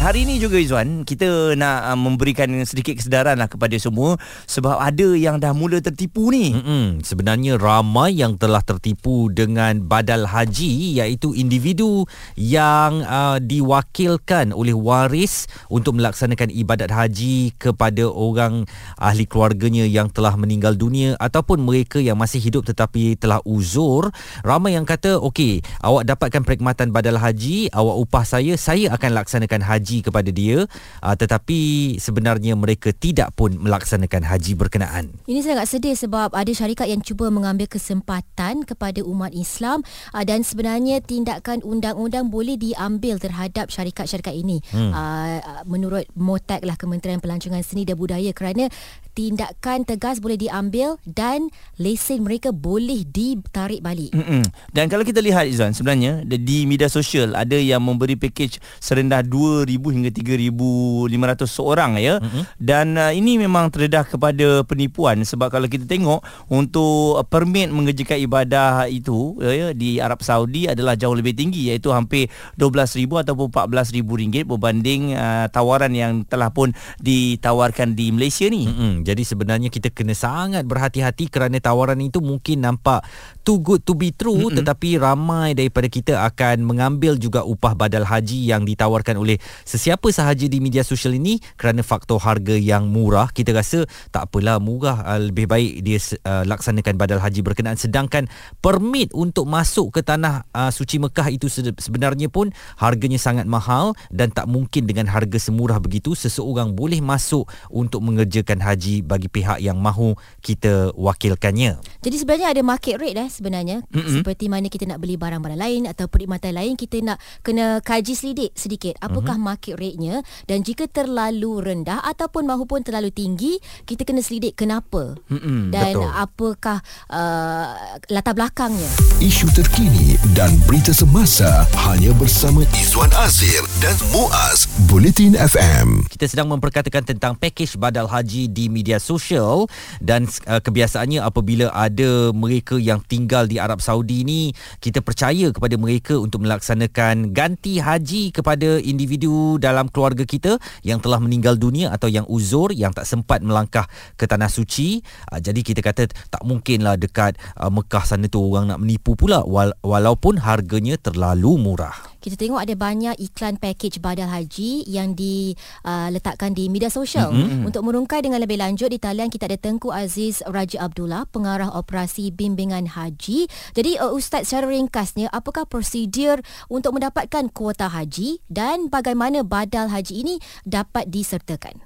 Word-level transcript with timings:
Hari 0.00 0.24
ini 0.24 0.40
juga 0.40 0.56
Izwan, 0.56 1.04
kita 1.04 1.52
nak 1.60 1.92
uh, 1.92 1.98
memberikan 2.00 2.48
sedikit 2.64 2.96
kesedaran 2.96 3.36
lah 3.36 3.52
kepada 3.52 3.76
semua 3.76 4.16
sebab 4.48 4.80
ada 4.80 5.12
yang 5.12 5.36
dah 5.36 5.52
mula 5.52 5.76
tertipu 5.84 6.32
ni. 6.32 6.56
Mm-mm. 6.56 7.04
Sebenarnya 7.04 7.60
ramai 7.60 8.16
yang 8.16 8.40
telah 8.40 8.64
tertipu 8.64 9.28
dengan 9.28 9.84
badal 9.84 10.24
haji 10.24 10.96
iaitu 10.96 11.36
individu 11.36 12.08
yang 12.32 13.04
uh, 13.04 13.36
diwakilkan 13.44 14.56
oleh 14.56 14.72
waris 14.72 15.44
untuk 15.68 16.00
melaksanakan 16.00 16.48
ibadat 16.48 16.88
haji 16.88 17.52
kepada 17.60 18.08
orang 18.08 18.64
ahli 18.96 19.28
keluarganya 19.28 19.84
yang 19.84 20.08
telah 20.08 20.32
meninggal 20.32 20.80
dunia 20.80 21.12
ataupun 21.20 21.60
mereka 21.60 22.00
yang 22.00 22.16
masih 22.16 22.40
hidup 22.40 22.64
tetapi 22.64 23.20
telah 23.20 23.44
uzur. 23.44 24.08
Ramai 24.48 24.80
yang 24.80 24.88
kata, 24.88 25.20
okey, 25.20 25.60
awak 25.84 26.08
dapatkan 26.08 26.40
perkhidmatan 26.40 26.88
badal 26.88 27.20
haji, 27.20 27.68
awak 27.76 28.00
upah 28.00 28.24
saya, 28.24 28.56
saya 28.56 28.96
akan 28.96 29.12
laksanakan 29.12 29.60
haji 29.60 29.89
kepada 29.98 30.30
dia 30.30 30.70
uh, 31.02 31.16
tetapi 31.18 31.58
sebenarnya 31.98 32.54
mereka 32.54 32.94
tidak 32.94 33.34
pun 33.34 33.58
melaksanakan 33.58 34.22
haji 34.22 34.54
berkenaan. 34.54 35.10
Ini 35.26 35.42
sangat 35.42 35.66
sedih 35.66 35.98
sebab 35.98 36.30
ada 36.30 36.52
syarikat 36.54 36.86
yang 36.86 37.02
cuba 37.02 37.26
mengambil 37.34 37.66
kesempatan 37.66 38.62
kepada 38.62 39.02
umat 39.02 39.34
Islam 39.34 39.82
uh, 40.14 40.22
dan 40.22 40.46
sebenarnya 40.46 41.02
tindakan 41.02 41.66
undang-undang 41.66 42.30
boleh 42.30 42.54
diambil 42.54 43.18
terhadap 43.18 43.74
syarikat-syarikat 43.74 44.32
ini. 44.38 44.62
Hmm. 44.70 44.94
Uh, 44.94 45.38
menurut 45.66 46.06
MOTAC 46.14 46.62
lah 46.62 46.78
Kementerian 46.78 47.18
Pelancongan 47.18 47.66
Seni 47.66 47.82
dan 47.82 47.98
Budaya 47.98 48.30
kerana 48.30 48.70
tindakan 49.12 49.82
tegas 49.84 50.22
boleh 50.22 50.38
diambil 50.38 50.96
dan 51.04 51.50
lesen 51.76 52.22
mereka 52.22 52.54
boleh 52.54 53.02
ditarik 53.06 53.82
balik. 53.82 54.14
Mm-mm. 54.14 54.46
Dan 54.70 54.86
kalau 54.86 55.02
kita 55.02 55.18
lihat 55.18 55.50
Izan 55.50 55.74
sebenarnya 55.74 56.22
di 56.26 56.64
media 56.64 56.86
sosial 56.86 57.34
ada 57.34 57.56
yang 57.58 57.82
memberi 57.82 58.14
package 58.14 58.62
serendah 58.78 59.22
2000 59.26 59.66
hingga 59.68 60.10
3500 60.14 61.46
seorang 61.50 61.98
ya. 61.98 62.22
Mm-hmm. 62.22 62.42
Dan 62.60 62.86
uh, 62.96 63.12
ini 63.12 63.40
memang 63.40 63.68
terdedah 63.68 64.06
kepada 64.06 64.62
penipuan 64.64 65.22
sebab 65.26 65.50
kalau 65.50 65.66
kita 65.66 65.84
tengok 65.84 66.22
untuk 66.48 67.22
permit 67.28 67.68
mengerjakan 67.70 68.18
ibadah 68.22 68.86
itu 68.88 69.36
ya 69.40 69.72
di 69.74 69.98
Arab 69.98 70.22
Saudi 70.22 70.70
adalah 70.70 70.94
jauh 70.94 71.14
lebih 71.14 71.34
tinggi 71.34 71.72
iaitu 71.72 71.90
hampir 71.90 72.30
12000 72.56 73.26
ataupun 73.26 73.48
14000 73.50 74.20
ringgit 74.20 74.44
berbanding 74.46 75.14
uh, 75.16 75.46
tawaran 75.50 75.92
yang 75.92 76.22
telah 76.26 76.52
pun 76.52 76.72
ditawarkan 77.00 77.94
di 77.94 78.12
Malaysia 78.14 78.46
ni. 78.46 78.68
Mm-hmm. 78.68 78.99
Jadi 79.04 79.22
sebenarnya 79.22 79.68
kita 79.72 79.92
kena 79.92 80.16
sangat 80.16 80.64
berhati-hati 80.66 81.30
kerana 81.30 81.56
tawaran 81.62 82.00
itu 82.00 82.18
mungkin 82.18 82.64
nampak 82.64 83.04
too 83.46 83.60
good 83.60 83.82
to 83.84 83.96
be 83.96 84.12
true 84.12 84.48
mm-hmm. 84.48 84.58
tetapi 84.62 85.00
ramai 85.00 85.56
daripada 85.56 85.86
kita 85.88 86.24
akan 86.26 86.64
mengambil 86.64 87.16
juga 87.16 87.42
upah 87.44 87.76
badal 87.76 88.04
haji 88.04 88.50
yang 88.50 88.66
ditawarkan 88.66 89.16
oleh 89.16 89.38
sesiapa 89.64 90.08
sahaja 90.10 90.46
di 90.46 90.58
media 90.58 90.82
sosial 90.82 91.16
ini 91.16 91.38
kerana 91.54 91.84
faktor 91.84 92.20
harga 92.20 92.56
yang 92.56 92.90
murah. 92.90 93.30
Kita 93.30 93.54
rasa 93.54 93.86
tak 94.10 94.30
apalah 94.30 94.58
murah 94.58 95.04
uh, 95.06 95.20
lebih 95.20 95.46
baik 95.46 95.84
dia 95.86 95.98
uh, 96.26 96.44
laksanakan 96.44 96.98
badal 96.98 97.22
haji 97.22 97.40
berkenaan 97.44 97.78
sedangkan 97.78 98.26
permit 98.58 99.14
untuk 99.14 99.46
masuk 99.46 99.94
ke 99.94 100.00
tanah 100.02 100.44
uh, 100.50 100.70
suci 100.74 100.98
Mekah 100.98 101.28
itu 101.30 101.46
sebenarnya 101.78 102.26
pun 102.26 102.50
harganya 102.76 103.16
sangat 103.16 103.46
mahal 103.46 103.94
dan 104.10 104.34
tak 104.34 104.50
mungkin 104.50 104.84
dengan 104.84 105.06
harga 105.06 105.38
semurah 105.38 105.78
begitu 105.78 106.18
seseorang 106.18 106.74
boleh 106.74 106.98
masuk 106.98 107.46
untuk 107.70 108.02
mengerjakan 108.02 108.58
haji 108.58 108.89
haji 108.90 109.06
bagi 109.06 109.28
pihak 109.30 109.62
yang 109.62 109.78
mahu 109.78 110.18
kita 110.42 110.90
wakilkannya. 110.98 111.78
Jadi 112.02 112.16
sebenarnya 112.18 112.48
ada 112.50 112.62
market 112.66 112.98
rate 112.98 113.18
eh 113.22 113.28
sebenarnya 113.30 113.78
mm-hmm. 113.86 114.14
seperti 114.20 114.50
mana 114.50 114.66
kita 114.66 114.90
nak 114.90 114.98
beli 114.98 115.14
barang-barang 115.14 115.60
lain 115.60 115.82
atau 115.86 116.10
perkhidmatan 116.10 116.52
lain 116.58 116.74
kita 116.74 116.98
nak 117.06 117.18
kena 117.46 117.78
kaji 117.84 118.18
selidik 118.18 118.50
sedikit 118.58 118.98
apakah 118.98 119.38
mm-hmm. 119.38 119.54
market 119.54 119.74
rate-nya 119.78 120.16
dan 120.50 120.66
jika 120.66 120.90
terlalu 120.90 121.62
rendah 121.62 122.02
ataupun 122.02 122.48
mahupun 122.48 122.82
terlalu 122.82 123.14
tinggi 123.14 123.62
kita 123.86 124.02
kena 124.02 124.24
selidik 124.24 124.58
kenapa 124.58 125.14
mm-hmm. 125.30 125.70
dan 125.70 125.94
Betul. 125.94 126.10
apakah 126.10 126.78
uh, 127.12 127.94
latar 128.10 128.34
belakangnya. 128.34 128.90
Isu 129.20 129.46
terkini 129.52 130.16
dan 130.32 130.50
berita 130.64 130.90
semasa 130.90 131.68
hanya 131.86 132.10
bersama 132.16 132.64
Izwan 132.74 133.12
Azir 133.20 133.60
dan 133.84 133.94
Muaz 134.10 134.64
Bulletin 134.88 135.36
FM. 135.36 136.08
Kita 136.08 136.24
sedang 136.24 136.48
memperkatakan 136.48 137.04
tentang 137.04 137.36
pakej 137.36 137.76
badal 137.76 138.08
haji 138.08 138.48
di 138.48 138.72
media 138.80 138.96
sosial 138.96 139.68
dan 140.00 140.24
uh, 140.48 140.64
kebiasaannya 140.64 141.20
apabila 141.20 141.68
ada 141.76 142.32
mereka 142.32 142.80
yang 142.80 143.04
tinggal 143.04 143.44
di 143.44 143.60
Arab 143.60 143.84
Saudi 143.84 144.24
ni 144.24 144.56
kita 144.80 145.04
percaya 145.04 145.52
kepada 145.52 145.76
mereka 145.76 146.16
untuk 146.16 146.40
melaksanakan 146.48 147.36
ganti 147.36 147.76
haji 147.76 148.32
kepada 148.32 148.80
individu 148.80 149.60
dalam 149.60 149.92
keluarga 149.92 150.24
kita 150.24 150.56
yang 150.80 150.96
telah 151.04 151.20
meninggal 151.20 151.60
dunia 151.60 151.92
atau 151.92 152.08
yang 152.08 152.24
uzur 152.24 152.72
yang 152.72 152.96
tak 152.96 153.04
sempat 153.04 153.44
melangkah 153.44 153.84
ke 154.16 154.24
tanah 154.24 154.48
suci 154.48 155.04
uh, 155.28 155.36
jadi 155.36 155.60
kita 155.60 155.84
kata 155.84 156.08
tak 156.08 156.42
mungkinlah 156.48 156.96
dekat 156.96 157.36
uh, 157.60 157.68
Mekah 157.68 158.08
sana 158.08 158.24
tu 158.32 158.40
orang 158.40 158.72
nak 158.72 158.80
menipu 158.80 159.12
pula 159.12 159.44
walaupun 159.84 160.40
harganya 160.40 160.96
terlalu 160.96 161.60
murah 161.60 162.10
kita 162.20 162.36
tengok 162.36 162.60
ada 162.60 162.76
banyak 162.76 163.16
iklan 163.16 163.56
package 163.56 163.96
badal 163.96 164.28
haji 164.28 164.84
yang 164.84 165.16
diletakkan 165.16 166.52
uh, 166.52 166.56
di 166.56 166.68
media 166.68 166.92
sosial. 166.92 167.32
Mm-hmm. 167.32 167.64
Untuk 167.64 167.80
merungkai 167.80 168.20
dengan 168.20 168.44
lebih 168.44 168.60
lanjut 168.60 168.69
di 168.76 168.98
talian 169.00 169.32
kita 169.32 169.48
ada 169.50 169.58
Tengku 169.58 169.90
Aziz 169.90 170.44
Raja 170.46 170.86
Abdullah, 170.86 171.26
pengarah 171.26 171.72
operasi 171.74 172.30
bimbingan 172.30 172.92
haji. 172.92 173.50
Jadi 173.74 173.98
uh, 173.98 174.14
Ustaz 174.14 174.52
secara 174.52 174.70
ringkasnya 174.70 175.26
apakah 175.32 175.66
prosedur 175.66 176.44
untuk 176.70 177.00
mendapatkan 177.00 177.50
kuota 177.50 177.90
haji 177.90 178.38
dan 178.46 178.86
bagaimana 178.86 179.42
badal 179.42 179.90
haji 179.90 180.22
ini 180.22 180.34
dapat 180.62 181.10
disertakan? 181.10 181.82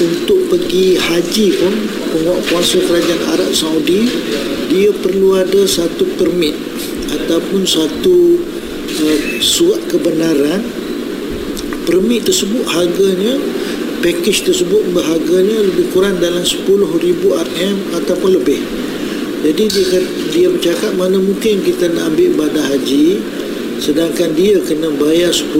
Untuk 0.00 0.50
pergi 0.52 0.96
haji 0.96 1.46
pun 1.60 1.74
penguasa 2.12 2.80
kerajaan 2.84 3.22
Arab 3.36 3.52
Saudi 3.52 4.08
dia 4.68 4.90
perlu 4.96 5.36
ada 5.36 5.62
satu 5.68 6.04
permit 6.16 6.56
ataupun 7.12 7.64
satu 7.64 8.40
surat 9.40 9.84
kebenaran 9.88 10.64
permit 11.88 12.28
tersebut 12.28 12.64
harganya 12.68 13.34
package 14.00 14.48
tersebut 14.48 14.96
berharganya 14.96 15.60
lebih 15.60 15.92
kurang 15.92 16.16
dalam 16.18 16.40
10,000 16.40 16.66
RM 17.20 17.76
ataupun 18.00 18.30
lebih. 18.40 18.60
Jadi 19.40 19.64
dia, 19.72 20.00
dia 20.32 20.46
bercakap 20.52 20.92
mana 21.00 21.16
mungkin 21.16 21.64
kita 21.64 21.88
nak 21.92 22.12
ambil 22.12 22.44
badan 22.44 22.64
haji 22.64 23.20
sedangkan 23.80 24.36
dia 24.36 24.60
kena 24.60 24.92
bayar 25.00 25.32
10,000 25.32 25.56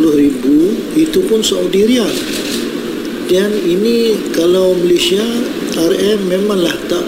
itu 0.97 1.19
pun 1.25 1.41
Saudi 1.41 1.89
Riyal. 1.89 2.13
Dan 3.31 3.49
ini 3.65 4.19
kalau 4.37 4.77
Malaysia 4.77 5.23
RM 5.79 6.29
memanglah 6.29 6.77
tak 6.91 7.07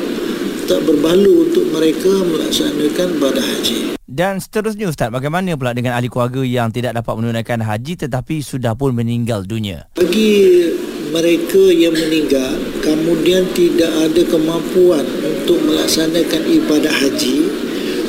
tak 0.64 0.80
berbaloi 0.88 1.50
untuk 1.50 1.68
mereka 1.74 2.08
melaksanakan 2.24 3.08
badan 3.20 3.44
haji. 3.44 3.78
Dan 4.12 4.40
seterusnya 4.40 4.92
Ustaz, 4.92 5.08
bagaimana 5.08 5.56
pula 5.56 5.72
dengan 5.72 5.96
ahli 5.96 6.12
keluarga 6.12 6.44
yang 6.44 6.68
tidak 6.68 6.96
dapat 7.00 7.14
menunaikan 7.16 7.64
haji 7.64 7.96
tetapi 7.96 8.44
sudah 8.44 8.76
pun 8.76 8.92
meninggal 8.92 9.44
dunia? 9.44 9.88
Bagi 9.96 10.68
mereka 11.12 11.68
yang 11.68 11.92
meninggal 11.92 12.56
kemudian 12.80 13.44
tidak 13.52 13.92
ada 14.00 14.22
kemampuan 14.24 15.04
untuk 15.20 15.60
melaksanakan 15.68 16.42
ibadah 16.48 16.90
haji, 16.90 17.52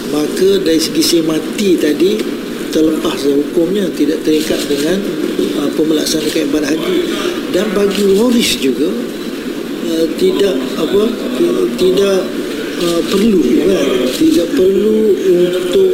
maka 0.09 0.49
dari 0.63 0.79
segi 0.79 1.19
mati 1.19 1.75
tadi 1.75 2.15
terlepas 2.71 3.27
hukumnya 3.27 3.91
tidak 3.93 4.23
terikat 4.23 4.57
dengan 4.71 4.97
uh, 5.59 5.69
pemelaksanakan 5.75 6.41
ibadah 6.47 6.69
haji. 6.71 6.95
Dan 7.51 7.67
bagi 7.75 8.03
waris 8.17 8.57
juga 8.57 8.89
uh, 9.91 10.07
tidak 10.15 10.55
apa 10.79 11.03
tidak 11.75 12.17
uh, 12.81 13.01
perlu 13.11 13.39
kan? 13.67 13.87
Tidak 14.15 14.47
perlu 14.55 14.99
untuk 15.27 15.91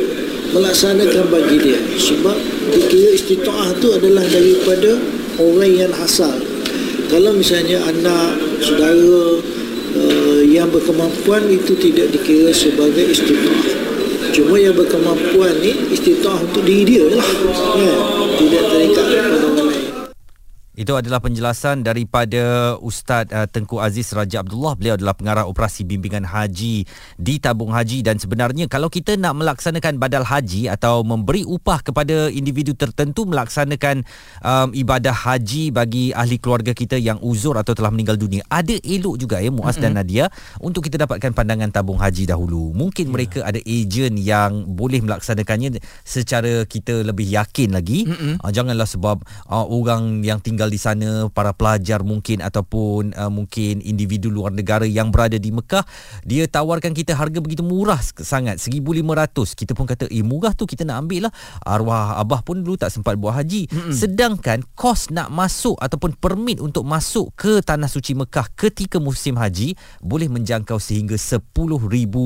melaksanakan 0.54 1.26
bagi 1.34 1.58
dia. 1.58 1.80
Sebab 1.98 2.38
dikira 2.70 3.18
istitaah 3.18 3.74
tu 3.82 3.98
adalah 3.98 4.24
daripada 4.30 4.94
orang 5.42 5.74
yang 5.74 5.94
asal 6.00 6.49
kalau 7.10 7.34
misalnya 7.34 7.82
anak 7.90 8.38
saudara 8.62 9.42
uh, 9.98 10.42
yang 10.46 10.70
berkemampuan 10.70 11.50
itu 11.50 11.74
tidak 11.76 12.14
dikira 12.14 12.54
sebagai 12.54 13.10
istitaah 13.10 13.90
cuma 14.30 14.62
yang 14.62 14.78
berkemampuan 14.78 15.58
ni 15.60 15.74
istitaah 15.90 16.38
untuk 16.38 16.62
diri 16.62 16.86
dia 16.86 17.06
lah. 17.10 17.26
Kan? 17.76 17.98
Tidak 18.38 18.64
terikat 18.72 19.06
kepada 19.10 19.36
orang 19.42 19.68
lain 19.74 19.89
Itu 20.80 20.96
adalah 20.96 21.20
penjelasan 21.20 21.84
daripada 21.84 22.72
Ustaz 22.80 23.28
uh, 23.36 23.44
Tengku 23.52 23.84
Aziz 23.84 24.16
Raja 24.16 24.40
Abdullah. 24.40 24.80
Beliau 24.80 24.96
adalah 24.96 25.12
pengarah 25.12 25.44
operasi 25.44 25.84
bimbingan 25.84 26.24
haji 26.24 26.88
di 27.20 27.36
tabung 27.36 27.76
haji 27.76 28.00
dan 28.00 28.16
sebenarnya 28.16 28.72
kalau 28.72 28.88
kita 28.88 29.20
nak 29.20 29.36
melaksanakan 29.36 30.00
badal 30.00 30.24
haji 30.24 30.72
atau 30.72 31.04
memberi 31.04 31.44
upah 31.44 31.84
kepada 31.84 32.32
individu 32.32 32.72
tertentu 32.80 33.28
melaksanakan 33.28 34.08
um, 34.40 34.72
ibadah 34.72 35.12
haji 35.12 35.76
bagi 35.76 36.16
ahli 36.16 36.40
keluarga 36.40 36.72
kita 36.72 36.96
yang 36.96 37.20
uzur 37.20 37.60
atau 37.60 37.76
telah 37.76 37.92
meninggal 37.92 38.16
dunia. 38.16 38.48
Ada 38.48 38.80
elok 38.80 39.20
juga 39.20 39.44
ya 39.44 39.52
Muaz 39.52 39.76
mm-hmm. 39.76 39.84
dan 39.84 39.92
Nadia 40.00 40.26
untuk 40.64 40.88
kita 40.88 40.96
dapatkan 41.04 41.36
pandangan 41.36 41.76
tabung 41.76 42.00
haji 42.00 42.24
dahulu. 42.24 42.72
Mungkin 42.72 43.12
yeah. 43.12 43.14
mereka 43.20 43.40
ada 43.44 43.60
ejen 43.68 44.16
yang 44.16 44.64
boleh 44.64 45.04
melaksanakannya 45.04 45.84
secara 46.08 46.64
kita 46.64 47.04
lebih 47.04 47.28
yakin 47.28 47.76
lagi. 47.76 48.08
Mm-hmm. 48.08 48.34
Uh, 48.40 48.52
janganlah 48.56 48.88
sebab 48.88 49.28
uh, 49.52 49.68
orang 49.68 50.24
yang 50.24 50.40
tinggal 50.40 50.69
tinggal 50.70 50.78
di 50.78 50.80
sana 50.80 51.10
para 51.34 51.52
pelajar 51.52 52.06
mungkin 52.06 52.46
ataupun 52.46 53.18
uh, 53.18 53.32
mungkin 53.34 53.82
individu 53.82 54.30
luar 54.30 54.54
negara 54.54 54.86
yang 54.86 55.10
berada 55.10 55.42
di 55.42 55.50
Mekah 55.50 55.82
dia 56.22 56.46
tawarkan 56.46 56.94
kita 56.94 57.18
harga 57.18 57.42
begitu 57.42 57.66
murah 57.66 57.98
sangat 58.22 58.62
1500 58.62 59.58
kita 59.58 59.74
pun 59.74 59.90
kata 59.90 60.06
eh 60.14 60.22
murah 60.22 60.54
tu 60.54 60.70
kita 60.70 60.86
nak 60.86 61.08
ambil 61.08 61.30
lah. 61.30 61.34
Arwah 61.66 62.22
abah 62.22 62.46
pun 62.46 62.62
dulu 62.62 62.78
tak 62.78 62.94
sempat 62.94 63.18
buat 63.18 63.34
haji. 63.34 63.66
Mm-hmm. 63.70 63.96
sedangkan 63.96 64.60
kos 64.78 65.10
nak 65.10 65.34
masuk 65.34 65.80
ataupun 65.80 66.14
permit 66.20 66.62
untuk 66.62 66.86
masuk 66.86 67.34
ke 67.34 67.64
tanah 67.66 67.90
suci 67.90 68.14
Mekah 68.14 68.46
ketika 68.54 69.02
musim 69.02 69.40
haji 69.40 69.74
boleh 70.04 70.30
menjangkau 70.30 70.78
sehingga 70.78 71.18
10,000 71.18 71.50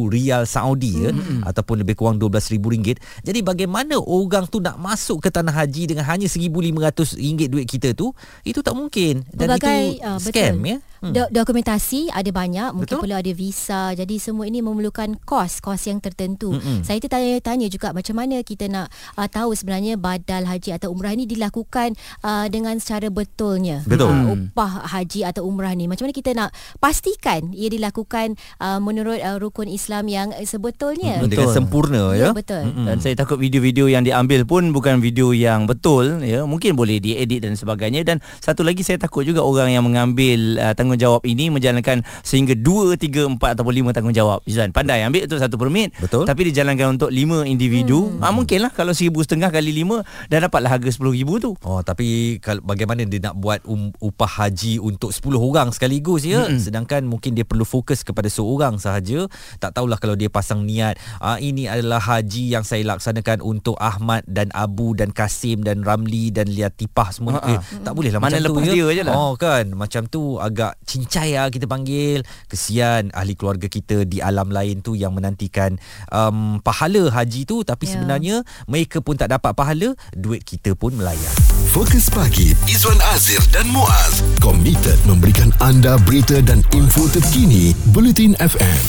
rial 0.10 0.44
Saudi 0.44 1.06
ya 1.06 1.12
mm-hmm. 1.14 1.48
ataupun 1.48 1.86
lebih 1.86 1.96
kurang 1.96 2.20
12,000 2.20 2.60
ringgit. 2.60 2.98
Jadi 3.24 3.40
bagaimana 3.46 4.02
orang 4.02 4.50
tu 4.50 4.60
nak 4.60 4.82
masuk 4.82 5.24
ke 5.24 5.30
tanah 5.30 5.54
haji 5.54 5.94
dengan 5.94 6.04
hanya 6.10 6.26
1,500 6.26 7.22
ringgit 7.22 7.48
duit 7.54 7.68
kita 7.70 7.94
tu 7.94 8.12
itu 8.42 8.66
tak 8.66 8.74
mungkin. 8.74 9.22
Dan 9.30 9.54
Berbagai, 9.54 10.02
itu 10.02 10.08
uh, 10.08 10.18
scam 10.18 10.58
betul. 10.58 10.72
ya? 10.74 10.78
Hmm. 11.04 11.12
Do- 11.12 11.32
dokumentasi 11.36 12.16
ada 12.16 12.32
banyak. 12.32 12.72
Mungkin 12.80 12.96
perlu 13.04 13.20
ada 13.20 13.32
visa. 13.36 13.92
Jadi 13.92 14.24
semua 14.24 14.48
ini 14.48 14.64
memerlukan 14.64 15.20
kos 15.28 15.60
kos 15.60 15.84
yang 15.92 16.00
tertentu. 16.00 16.56
Mm-mm. 16.56 16.88
saya 16.88 16.96
tertanya-tanya 17.04 17.68
juga 17.68 17.92
macam 17.92 18.16
mana 18.16 18.40
kita 18.40 18.72
nak 18.72 18.88
uh, 19.20 19.28
tahu 19.28 19.52
sebenarnya 19.52 20.00
badal 20.00 20.48
haji 20.48 20.80
atau 20.80 20.96
umrah 20.96 21.12
ini 21.12 21.28
dilakukan 21.28 22.00
uh, 22.24 22.48
dengan 22.48 22.80
secara 22.80 23.12
betulnya. 23.12 23.84
Betul. 23.84 24.16
Uh, 24.16 24.48
upah 24.56 24.88
haji 24.96 25.28
atau 25.28 25.44
umrah 25.44 25.76
ni. 25.76 25.92
Macam 25.92 26.08
mana 26.08 26.16
kita 26.16 26.32
nak 26.32 26.56
pastikan 26.80 27.52
ia 27.52 27.68
dilakukan 27.68 28.40
uh, 28.64 28.80
menurut 28.80 29.20
uh, 29.20 29.36
rukun 29.44 29.68
Islam 29.68 30.08
yang 30.08 30.32
sebetulnya? 30.48 31.20
Mm-mm. 31.20 31.32
dengan 31.36 31.52
sempurna 31.52 32.16
ya, 32.16 32.32
ya? 32.32 32.32
betul. 32.32 32.64
Mm-mm. 32.64 32.88
dan 32.88 33.04
saya 33.04 33.20
takut 33.20 33.44
video-video 33.44 33.92
yang 33.92 34.08
diambil 34.08 34.48
pun 34.48 34.72
bukan 34.72 35.04
video 35.04 35.36
yang 35.36 35.68
betul 35.68 36.24
ya? 36.24 36.48
Mungkin 36.48 36.80
boleh 36.80 37.04
diedit 37.04 37.44
dan 37.44 37.60
sebagainya. 37.60 38.08
Dan 38.08 38.23
satu 38.42 38.62
lagi 38.66 38.82
saya 38.82 39.00
takut 39.00 39.24
juga 39.24 39.44
orang 39.44 39.72
yang 39.72 39.84
mengambil 39.86 40.60
uh, 40.60 40.74
tanggungjawab 40.76 41.24
ini 41.24 41.50
menjalankan 41.54 42.04
sehingga 42.26 42.58
2 42.58 42.98
3 42.98 43.38
4 43.38 43.40
ataupun 43.40 43.74
5 43.92 43.96
tanggungjawab 43.96 44.40
Izan 44.50 44.76
pandai 44.76 45.06
ambil 45.06 45.28
tu 45.30 45.40
satu 45.40 45.56
permit 45.56 45.96
Betul. 46.00 46.28
tapi 46.28 46.52
dijalankan 46.52 47.00
untuk 47.00 47.10
5 47.12 47.48
individu 47.48 48.12
hmm. 48.12 48.24
ah 48.24 48.32
mungkinlah 48.36 48.72
kalau 48.76 48.92
1000 48.92 49.14
setengah 49.24 49.50
kali 49.54 49.84
5 49.86 50.30
dah 50.30 50.40
dapatlah 50.44 50.70
harga 50.76 50.90
10000 50.90 51.24
tu 51.40 51.52
Oh 51.64 51.80
tapi 51.80 52.38
kalau 52.44 52.60
bagaimana 52.66 53.08
dia 53.08 53.24
nak 53.24 53.40
buat 53.40 53.64
um, 53.64 53.94
upah 54.04 54.44
haji 54.44 54.84
untuk 54.84 55.16
10 55.16 55.40
orang 55.40 55.70
sekaligus 55.72 56.28
ya 56.28 56.44
mm-hmm. 56.44 56.60
sedangkan 56.60 57.02
mungkin 57.08 57.38
dia 57.38 57.48
perlu 57.48 57.64
fokus 57.64 58.04
kepada 58.04 58.28
seorang 58.28 58.82
sahaja 58.82 59.32
tak 59.64 59.72
tahulah 59.78 59.96
kalau 59.96 60.20
dia 60.20 60.28
pasang 60.28 60.68
niat 60.68 61.00
ah 61.24 61.40
ini 61.40 61.72
adalah 61.72 62.04
haji 62.04 62.52
yang 62.52 62.68
saya 62.68 62.84
laksanakan 62.84 63.40
untuk 63.40 63.80
Ahmad 63.80 64.28
dan 64.28 64.52
Abu 64.52 64.92
dan 64.98 65.16
Kasim 65.16 65.64
dan 65.64 65.88
Ramli 65.88 66.36
dan 66.36 66.52
Liatifah 66.52 67.10
semua 67.16 67.40
Ha-ha. 67.40 67.56
eh, 67.56 67.60
tak 67.86 67.94
boleh 67.96 68.03
lah 68.10 68.18
Mana 68.18 68.36
macam 68.36 68.44
tu 68.44 68.54
lepas 68.54 68.66
ya. 68.66 68.74
dia 68.74 68.88
je 68.90 69.04
lah. 69.04 69.14
oh 69.14 69.34
kan? 69.36 69.66
Macam 69.70 70.02
tu 70.06 70.22
agak 70.38 70.76
cincai 70.82 71.30
lah 71.34 71.48
kita 71.48 71.64
panggil. 71.64 72.20
Kesian 72.46 73.12
ahli 73.12 73.34
keluarga 73.34 73.68
kita 73.68 74.04
di 74.04 74.20
alam 74.20 74.50
lain 74.50 74.80
tu 74.80 74.94
yang 74.94 75.12
menantikan 75.12 75.78
um, 76.10 76.58
pahala 76.60 77.08
haji 77.10 77.44
tu. 77.44 77.62
Tapi 77.62 77.84
Ya. 77.84 77.92
sebenarnya 77.94 78.36
mereka 78.66 78.98
pun 78.98 79.14
tak 79.14 79.30
dapat 79.30 79.54
pahala 79.54 79.92
duit 80.12 80.42
kita 80.42 80.72
pun 80.72 80.92
melayar 80.94 81.34
Fokus 81.68 82.08
pagi 82.08 82.56
Izwan 82.66 82.98
Azir 83.10 83.44
dan 83.50 83.68
Muaz. 83.68 84.24
Komited 84.40 84.98
memberikan 85.04 85.52
anda 85.60 86.00
berita 86.00 86.40
dan 86.40 86.64
info 86.72 87.06
terkini 87.08 87.72
Bulletin 87.88 88.34
FM. 88.36 88.82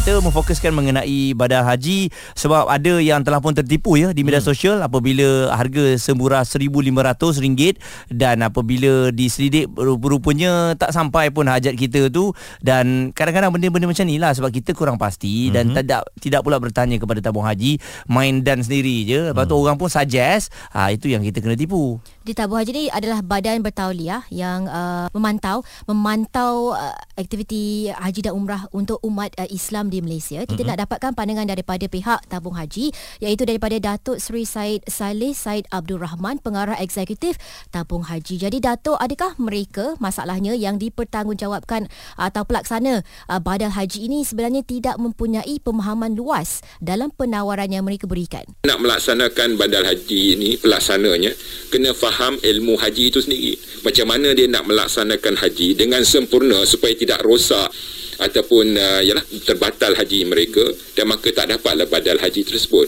Kita 0.00 0.16
memfokuskan 0.24 0.72
mengenai 0.72 1.36
badal 1.36 1.60
haji 1.60 2.08
sebab 2.32 2.72
ada 2.72 3.04
yang 3.04 3.20
telah 3.20 3.36
pun 3.36 3.52
tertipu 3.52 4.00
ya 4.00 4.16
di 4.16 4.24
media 4.24 4.40
hmm. 4.40 4.48
sosial 4.48 4.80
apabila 4.80 5.52
harga 5.52 6.00
semurah 6.00 6.40
RM1500 6.40 7.76
dan 8.08 8.40
apabila 8.40 9.12
diselidik 9.12 9.68
rupanya 9.76 10.72
tak 10.80 10.96
sampai 10.96 11.28
pun 11.28 11.44
hajat 11.44 11.76
kita 11.76 12.08
tu 12.08 12.32
dan 12.64 13.12
kadang-kadang 13.12 13.52
benda-benda 13.52 13.92
macam 13.92 14.08
ni 14.08 14.16
lah 14.16 14.32
sebab 14.32 14.48
kita 14.48 14.72
kurang 14.72 14.96
pasti 14.96 15.52
hmm. 15.52 15.52
dan 15.52 15.64
tidak 15.76 16.08
tidak 16.16 16.40
pula 16.48 16.56
bertanya 16.56 16.96
kepada 16.96 17.20
tabung 17.20 17.44
haji 17.44 17.76
main 18.08 18.40
dan 18.40 18.64
sendiri 18.64 19.04
je 19.04 19.36
lepas 19.36 19.44
tu 19.44 19.52
orang 19.52 19.76
pun 19.76 19.92
suggest 19.92 20.48
ha, 20.72 20.88
itu 20.88 21.12
yang 21.12 21.20
kita 21.20 21.44
kena 21.44 21.60
tipu 21.60 22.00
di 22.30 22.38
tabung 22.38 22.62
haji 22.62 22.70
ni 22.70 22.84
adalah 22.86 23.26
badan 23.26 23.58
bertauliah 23.58 24.22
yang 24.30 24.70
uh, 24.70 25.10
memantau 25.10 25.66
memantau 25.90 26.70
uh, 26.78 26.94
aktiviti 27.18 27.90
haji 27.90 28.30
dan 28.30 28.38
umrah 28.38 28.70
untuk 28.70 29.02
umat 29.02 29.34
uh, 29.34 29.50
Islam 29.50 29.90
di 29.90 29.98
Malaysia. 29.98 30.46
Kita 30.46 30.62
mm-hmm. 30.62 30.70
nak 30.70 30.78
dapatkan 30.86 31.10
pandangan 31.18 31.50
daripada 31.50 31.90
pihak 31.90 32.30
tabung 32.30 32.54
haji 32.54 32.94
iaitu 33.18 33.42
daripada 33.42 33.82
Datuk 33.82 34.22
Seri 34.22 34.46
Said 34.46 34.86
Saleh 34.86 35.34
Said 35.34 35.66
Abdul 35.74 35.98
Rahman 35.98 36.38
pengarah 36.38 36.78
eksekutif 36.78 37.34
tabung 37.74 38.06
haji. 38.06 38.38
Jadi 38.46 38.62
Datuk 38.62 38.94
adakah 39.02 39.34
mereka 39.42 39.98
masalahnya 39.98 40.54
yang 40.54 40.78
dipertanggungjawabkan 40.78 41.90
atau 42.14 42.46
pelaksana 42.46 43.02
uh, 43.26 43.42
badal 43.42 43.74
haji 43.74 44.06
ini 44.06 44.22
sebenarnya 44.22 44.62
tidak 44.62 45.02
mempunyai 45.02 45.58
pemahaman 45.58 46.14
luas 46.14 46.62
dalam 46.78 47.10
penawaran 47.10 47.74
yang 47.74 47.82
mereka 47.82 48.06
berikan. 48.06 48.46
nak 48.62 48.78
melaksanakan 48.78 49.58
badal 49.58 49.82
haji 49.82 50.38
ni 50.38 50.54
pelaksananya 50.62 51.34
kena 51.74 51.90
faham 51.90 52.19
ilmu 52.44 52.76
haji 52.76 53.08
itu 53.08 53.24
sendiri. 53.24 53.56
Macam 53.80 54.12
mana 54.12 54.36
dia 54.36 54.44
nak 54.44 54.68
melaksanakan 54.68 55.40
haji 55.40 55.72
dengan 55.72 56.04
sempurna 56.04 56.60
supaya 56.68 56.92
tidak 56.92 57.24
rosak 57.24 57.72
ataupun 58.20 58.76
uh, 58.76 59.00
yalah 59.00 59.24
terbatal 59.48 59.96
haji 59.96 60.28
mereka 60.28 60.60
dan 60.92 61.08
maka 61.08 61.32
tak 61.32 61.48
dapatlah 61.48 61.88
badal 61.88 62.20
haji 62.20 62.44
tersebut. 62.44 62.86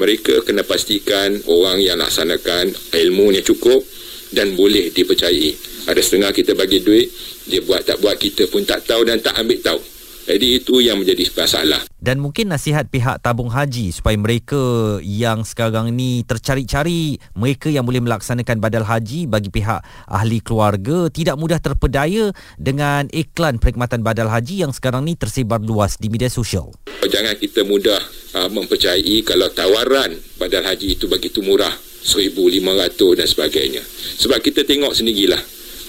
Mereka 0.00 0.48
kena 0.48 0.64
pastikan 0.64 1.36
orang 1.50 1.84
yang 1.84 2.00
laksanakan 2.00 2.72
ilmunya 2.96 3.44
cukup 3.44 3.84
dan 4.32 4.56
boleh 4.56 4.88
dipercayai. 4.88 5.52
Ada 5.90 6.00
setengah 6.00 6.32
kita 6.32 6.56
bagi 6.56 6.80
duit 6.80 7.12
dia 7.44 7.60
buat 7.60 7.84
tak 7.84 8.00
buat 8.00 8.16
kita 8.16 8.48
pun 8.48 8.64
tak 8.64 8.88
tahu 8.88 9.04
dan 9.04 9.20
tak 9.20 9.36
ambil 9.36 9.60
tahu 9.60 9.80
jadi 10.26 10.46
itu 10.60 10.80
yang 10.82 11.00
menjadi 11.00 11.28
masalah 11.36 11.80
dan 12.00 12.16
mungkin 12.16 12.48
nasihat 12.48 12.88
pihak 12.88 13.20
tabung 13.20 13.52
haji 13.52 13.92
supaya 13.92 14.16
mereka 14.16 14.98
yang 15.04 15.44
sekarang 15.44 15.92
ni 15.92 16.24
tercari-cari 16.24 17.20
mereka 17.36 17.68
yang 17.68 17.84
boleh 17.84 18.00
melaksanakan 18.00 18.56
badal 18.56 18.88
haji 18.88 19.28
bagi 19.28 19.52
pihak 19.52 19.84
ahli 20.08 20.40
keluarga 20.40 21.12
tidak 21.12 21.36
mudah 21.36 21.60
terpedaya 21.60 22.32
dengan 22.56 23.04
iklan 23.12 23.60
perkhidmatan 23.60 24.00
badal 24.00 24.32
haji 24.32 24.64
yang 24.64 24.72
sekarang 24.72 25.04
ni 25.04 25.12
tersebar 25.14 25.60
luas 25.60 26.00
di 26.00 26.08
media 26.08 26.32
sosial. 26.32 26.72
Jangan 27.04 27.36
kita 27.36 27.68
mudah 27.68 28.00
uh, 28.40 28.48
mempercayai 28.48 29.20
kalau 29.20 29.52
tawaran 29.52 30.16
badal 30.40 30.64
haji 30.64 30.96
itu 30.96 31.04
begitu 31.04 31.44
murah 31.44 31.72
1500 32.00 33.18
dan 33.20 33.28
sebagainya. 33.28 33.82
Sebab 34.24 34.40
kita 34.40 34.64
tengok 34.64 34.96
sendirilah 34.96 35.40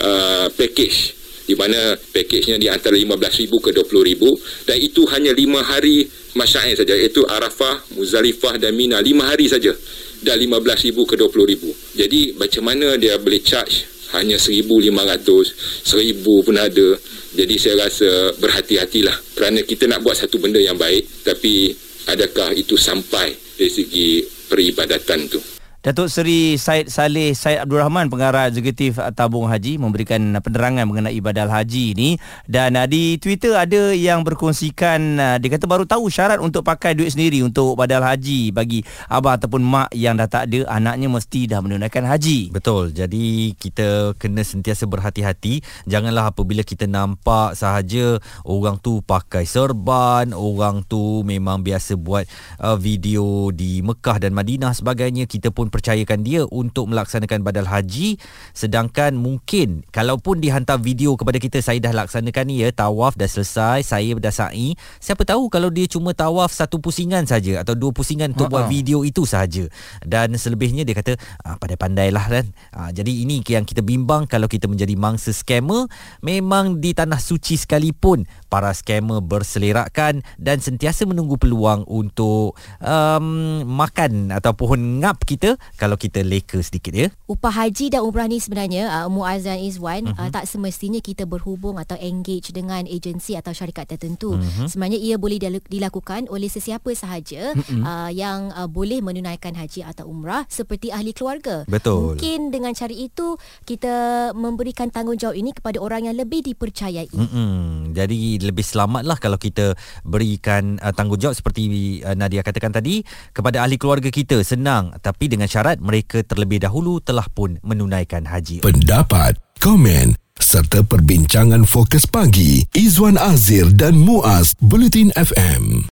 uh, 0.03 0.47
package 0.51 1.20
di 1.45 1.55
mana 1.57 1.97
pakejnya 1.97 2.57
di 2.57 2.67
antara 2.69 2.97
15,000 2.97 3.49
ke 3.61 3.69
20,000 3.73 4.67
dan 4.67 4.77
itu 4.77 5.01
hanya 5.09 5.31
5 5.33 5.61
hari 5.65 6.05
masyair 6.33 6.75
saja 6.77 6.95
iaitu 6.95 7.25
Arafah, 7.27 7.83
Muzalifah 7.97 8.57
dan 8.61 8.75
Mina 8.75 8.99
5 8.99 9.29
hari 9.29 9.47
saja 9.51 9.73
dan 10.21 10.37
15,000 10.37 10.93
ke 11.09 11.15
20,000. 11.17 11.97
Jadi 11.97 12.21
macam 12.37 12.63
mana 12.65 12.95
dia 12.95 13.17
boleh 13.17 13.41
charge 13.41 13.89
hanya 14.11 14.35
1,500, 14.35 15.87
1,000 15.87 16.45
pun 16.45 16.55
ada. 16.59 16.89
Jadi 17.31 17.55
saya 17.55 17.87
rasa 17.87 18.35
berhati-hatilah 18.37 19.15
kerana 19.39 19.63
kita 19.63 19.87
nak 19.87 20.03
buat 20.03 20.19
satu 20.19 20.35
benda 20.35 20.59
yang 20.59 20.75
baik 20.75 21.23
tapi 21.23 21.71
adakah 22.11 22.51
itu 22.51 22.75
sampai 22.75 23.31
dari 23.55 23.71
segi 23.71 24.25
peribadatan 24.51 25.31
tu. 25.31 25.39
Datuk 25.81 26.13
Seri 26.13 26.61
Said 26.61 26.93
Saleh 26.93 27.33
Said 27.33 27.57
Abdul 27.57 27.81
Rahman 27.81 28.05
pengarah 28.05 28.53
eksekutif 28.53 29.01
tabung 29.17 29.49
haji 29.49 29.81
memberikan 29.81 30.21
penerangan 30.37 30.85
mengenai 30.85 31.17
badal 31.25 31.49
haji 31.49 31.97
ini 31.97 32.09
dan 32.45 32.77
uh, 32.77 32.85
di 32.85 33.17
Twitter 33.17 33.57
ada 33.57 33.89
yang 33.89 34.21
berkongsikan 34.21 35.17
uh, 35.17 35.37
dia 35.41 35.49
kata 35.49 35.65
baru 35.65 35.89
tahu 35.89 36.05
syarat 36.05 36.37
untuk 36.37 36.61
pakai 36.61 36.93
duit 36.93 37.09
sendiri 37.17 37.41
untuk 37.41 37.73
badal 37.73 38.05
haji 38.05 38.53
bagi 38.53 38.85
abah 39.09 39.41
ataupun 39.41 39.57
mak 39.65 39.89
yang 39.97 40.21
dah 40.21 40.29
tak 40.29 40.53
ada 40.53 40.69
anaknya 40.69 41.09
mesti 41.09 41.49
dah 41.49 41.65
menunaikan 41.65 42.05
haji. 42.05 42.53
Betul. 42.53 42.93
Jadi 42.93 43.57
kita 43.57 44.13
kena 44.21 44.45
sentiasa 44.45 44.85
berhati-hati. 44.85 45.65
Janganlah 45.89 46.29
apabila 46.29 46.61
kita 46.61 46.85
nampak 46.85 47.57
sahaja 47.57 48.21
orang 48.45 48.77
tu 48.77 49.01
pakai 49.01 49.49
serban, 49.49 50.29
orang 50.37 50.85
tu 50.85 51.25
memang 51.25 51.65
biasa 51.65 51.97
buat 51.97 52.29
uh, 52.61 52.77
video 52.77 53.49
di 53.49 53.81
Mekah 53.81 54.21
dan 54.21 54.37
Madinah 54.37 54.77
sebagainya, 54.77 55.25
kita 55.25 55.49
pun 55.49 55.70
mempercayakan 55.71 56.19
dia 56.27 56.43
untuk 56.51 56.91
melaksanakan 56.91 57.47
badal 57.47 57.63
haji. 57.63 58.19
Sedangkan 58.51 59.15
mungkin 59.15 59.87
kalaupun 59.95 60.43
dihantar 60.43 60.83
video 60.83 61.15
kepada 61.15 61.39
kita 61.39 61.63
saya 61.63 61.79
dah 61.79 61.95
laksanakan 61.95 62.43
ni 62.51 62.67
ya 62.67 62.75
tawaf 62.75 63.15
dah 63.15 63.31
selesai 63.31 63.87
saya 63.87 64.11
dah 64.19 64.35
sa'i. 64.35 64.75
Siapa 64.99 65.23
tahu 65.23 65.47
kalau 65.47 65.71
dia 65.71 65.87
cuma 65.87 66.11
tawaf 66.11 66.51
satu 66.51 66.83
pusingan 66.83 67.23
saja 67.23 67.63
atau 67.63 67.71
dua 67.71 67.95
pusingan 67.95 68.35
untuk 68.35 68.51
buat 68.51 68.67
video 68.67 69.07
itu 69.07 69.23
sahaja 69.23 69.71
dan 70.03 70.35
selebihnya 70.35 70.83
dia 70.83 70.99
kata 70.99 71.15
ah, 71.47 71.55
pandai-pandailah 71.55 72.25
kan. 72.27 72.45
Ah, 72.75 72.91
jadi 72.91 73.23
ini 73.23 73.39
yang 73.47 73.63
kita 73.63 73.79
bimbang 73.79 74.27
kalau 74.27 74.51
kita 74.51 74.67
menjadi 74.67 74.99
mangsa 74.99 75.31
scammer. 75.31 75.87
Memang 76.25 76.81
di 76.81 76.91
tanah 76.91 77.21
suci 77.21 77.55
sekalipun 77.55 78.25
para 78.49 78.73
scammer 78.73 79.21
berselerakkan 79.21 80.25
dan 80.41 80.57
sentiasa 80.59 81.05
menunggu 81.05 81.37
peluang 81.37 81.85
untuk 81.85 82.57
um, 82.81 83.63
makan 83.69 84.33
ataupun 84.33 85.05
ngap 85.05 85.21
kita 85.23 85.60
kalau 85.77 85.99
kita 85.99 86.23
leka 86.25 86.57
sedikit 86.63 86.93
ya 86.95 87.07
Upah 87.29 87.53
haji 87.53 87.93
dan 87.93 88.01
umrah 88.03 88.27
ni 88.27 88.41
sebenarnya 88.41 88.89
uh, 88.89 89.07
Muaz 89.11 89.45
dan 89.45 89.59
Izwan 89.61 90.09
uh-huh. 90.09 90.27
uh, 90.27 90.29
tak 90.33 90.47
semestinya 90.47 90.99
kita 90.99 91.27
berhubung 91.27 91.77
atau 91.77 91.95
engage 91.99 92.51
dengan 92.55 92.83
agensi 92.87 93.37
atau 93.37 93.53
syarikat 93.53 93.87
tertentu. 93.87 94.35
Uh-huh. 94.35 94.67
Sebenarnya 94.67 94.99
ia 94.99 95.15
boleh 95.19 95.37
dilakukan 95.67 96.31
oleh 96.31 96.47
sesiapa 96.47 96.91
sahaja 96.95 97.53
uh-huh. 97.53 97.83
uh, 97.83 98.09
yang 98.11 98.49
uh, 98.55 98.65
boleh 98.65 99.03
menunaikan 99.03 99.53
haji 99.55 99.83
atau 99.85 100.07
umrah 100.07 100.47
seperti 100.47 100.89
ahli 100.89 101.11
keluarga. 101.11 101.67
Betul. 101.67 102.15
Mungkin 102.15 102.49
dengan 102.49 102.71
cara 102.71 102.91
itu 102.91 103.35
kita 103.67 104.31
memberikan 104.33 104.89
tanggungjawab 104.89 105.35
ini 105.35 105.51
kepada 105.51 105.77
orang 105.83 106.07
yang 106.07 106.15
lebih 106.15 106.41
dipercayai. 106.47 107.11
Uh-huh. 107.11 107.91
Jadi 107.91 108.39
lebih 108.39 108.63
selamatlah 108.63 109.19
kalau 109.19 109.35
kita 109.35 109.75
berikan 110.07 110.79
uh, 110.79 110.95
tanggungjawab 110.95 111.35
seperti 111.35 111.99
uh, 112.03 112.15
Nadia 112.15 112.41
katakan 112.41 112.71
tadi 112.71 113.03
kepada 113.35 113.63
ahli 113.63 113.75
keluarga 113.75 114.07
kita 114.07 114.39
senang 114.47 114.95
tapi 115.03 115.27
dengan 115.27 115.50
syarat 115.51 115.83
mereka 115.83 116.23
terlebih 116.23 116.63
dahulu 116.63 117.03
telah 117.03 117.27
pun 117.27 117.59
menunaikan 117.59 118.23
haji. 118.23 118.63
Pendapat, 118.63 119.35
komen 119.59 120.15
serta 120.39 120.79
perbincangan 120.81 121.67
fokus 121.67 122.07
pagi 122.07 122.63
Izwan 122.71 123.19
Azir 123.19 123.67
dan 123.75 123.99
Muaz 123.99 124.55
Bulletin 124.63 125.11
FM. 125.13 125.83